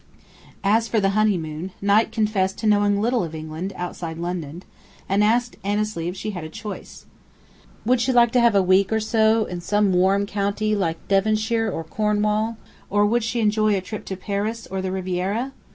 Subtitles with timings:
[0.63, 4.63] As for the honeymoon, Knight confessed to knowing little of England, outside London,
[5.07, 7.05] and asked Annesley if she had a choice.
[7.85, 11.69] Would she like to have a week or so in some warm county like Devonshire
[11.69, 12.57] or Cornwall,
[12.89, 15.51] or would she enjoy a trip to Paris or the Riviera?